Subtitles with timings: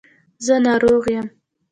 [0.45, 1.27] زه ناروغ یم.